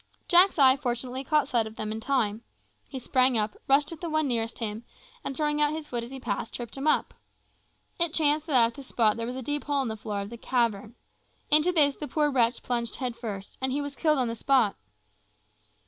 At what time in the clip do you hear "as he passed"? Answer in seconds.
6.03-6.55